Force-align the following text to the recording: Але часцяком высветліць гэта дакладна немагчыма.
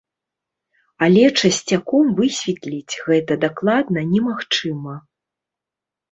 Але 1.07 1.25
часцяком 1.41 2.05
высветліць 2.19 2.93
гэта 3.09 3.33
дакладна 3.43 3.99
немагчыма. 4.13 4.95